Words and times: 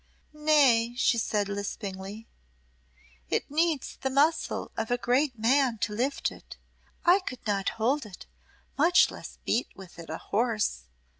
"Nay," 0.33 0.95
she 0.97 1.19
said 1.19 1.47
lispingly, 1.47 2.25
"it 3.29 3.51
needs 3.51 3.99
the 4.01 4.09
muscle 4.09 4.71
of 4.75 4.89
a 4.89 4.97
great 4.97 5.37
man 5.37 5.77
to 5.77 5.93
lift 5.93 6.31
it. 6.31 6.57
I 7.05 7.19
could 7.19 7.45
not 7.45 7.69
hold 7.77 8.07
it 8.07 8.25
much 8.79 9.11
less 9.11 9.37
beat 9.45 9.67
with 9.75 9.99
it 9.99 10.09
a 10.09 10.17
horse." 10.17 10.85